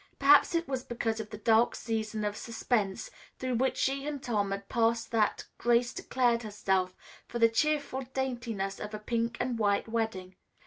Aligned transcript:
Perhaps 0.17 0.55
it 0.55 0.67
was 0.67 0.83
because 0.83 1.19
of 1.19 1.29
the 1.29 1.37
dark 1.37 1.75
season 1.75 2.25
of 2.25 2.35
suspense 2.35 3.11
through 3.37 3.53
which 3.53 3.77
she 3.77 4.07
and 4.07 4.23
Tom 4.23 4.49
had 4.49 4.67
passed 4.67 5.11
that 5.11 5.45
Grace 5.59 5.93
declared 5.93 6.41
herself 6.41 6.95
for 7.27 7.37
the 7.37 7.47
cheerful 7.47 8.01
daintiness 8.11 8.79
of 8.79 8.95
a 8.95 8.97
pink 8.99 9.37
and 9.39 9.59
white 9.59 9.87
wedding. 9.87 10.35